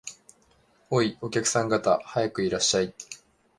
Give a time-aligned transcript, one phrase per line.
[0.89, 2.95] おい、お客さん方、早くいらっしゃい